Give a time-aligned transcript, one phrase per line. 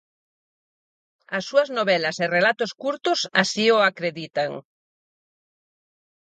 [1.37, 4.51] As súas novelas e relatos curtos así o acreditan.